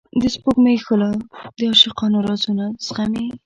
د 0.21 0.23
سپوږمۍ 0.35 0.75
ښکلا 0.81 1.09
د 1.57 1.59
عاشقانو 1.69 2.17
رازونه 2.27 2.65
زغمي. 2.85 3.25